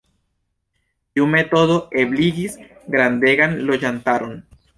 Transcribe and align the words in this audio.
Tiu 1.17 1.27
metodo 1.33 1.75
ebligis 2.05 2.57
grandegan 2.97 3.55
loĝantaron. 3.71 4.35